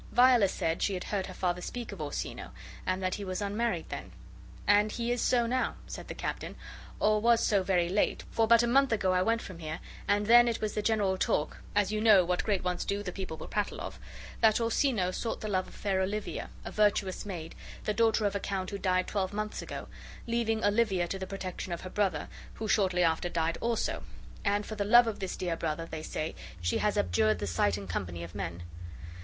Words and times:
Viola 0.13 0.47
said, 0.47 0.81
she 0.81 0.95
had 0.95 1.03
heard 1.03 1.27
her 1.27 1.33
father 1.35 1.61
speak 1.61 1.91
of 1.91 2.01
Orsino, 2.01 2.49
and 2.87 3.03
that 3.03 3.13
he 3.13 3.23
was 3.23 3.39
unmarried 3.39 3.87
then. 3.89 4.11
"And 4.65 4.91
he 4.91 5.11
is 5.11 5.21
so 5.21 5.45
now," 5.45 5.75
said 5.85 6.07
the 6.07 6.15
captain; 6.15 6.55
"or 6.99 7.21
was 7.21 7.39
so 7.39 7.61
very 7.61 7.87
late 7.87 8.23
for, 8.31 8.47
but 8.47 8.63
a 8.63 8.67
month 8.67 8.91
ago, 8.91 9.13
I 9.13 9.21
went 9.21 9.43
from 9.43 9.59
here, 9.59 9.77
and 10.07 10.25
then 10.25 10.47
it 10.47 10.59
was 10.59 10.73
the 10.73 10.81
general 10.81 11.19
talk 11.19 11.57
(as 11.75 11.91
you 11.91 12.01
know 12.01 12.25
what 12.25 12.43
great 12.43 12.63
ones 12.63 12.83
do, 12.83 13.03
the 13.03 13.11
people 13.11 13.37
will 13.37 13.47
prattle 13.47 13.79
of) 13.79 13.99
that 14.39 14.59
Orsino 14.59 15.11
sought 15.11 15.39
the 15.41 15.47
love 15.47 15.67
of 15.67 15.75
fair 15.75 16.01
Olivia, 16.01 16.49
a 16.65 16.71
virtuous 16.71 17.23
maid, 17.23 17.53
the 17.83 17.93
daughter 17.93 18.25
of 18.25 18.35
a 18.35 18.39
count 18.39 18.71
who 18.71 18.79
died 18.79 19.05
twelve 19.05 19.33
months 19.33 19.61
ago, 19.61 19.87
leaving 20.25 20.63
Olivia 20.65 21.07
to 21.07 21.19
the 21.19 21.27
protection 21.27 21.71
of 21.71 21.81
her 21.81 21.91
brother, 21.91 22.27
who 22.55 22.67
shortly 22.67 23.03
after 23.03 23.29
died 23.29 23.59
also; 23.61 24.01
and 24.43 24.65
for 24.65 24.73
the 24.73 24.83
love 24.83 25.05
of 25.05 25.19
this 25.19 25.37
dear 25.37 25.55
brother, 25.55 25.85
they 25.85 26.01
say, 26.01 26.33
she 26.59 26.79
has 26.79 26.97
abjured 26.97 27.37
the 27.37 27.45
sight 27.45 27.77
and 27.77 27.87
company 27.87 28.23
of 28.23 28.33
men." 28.33 28.63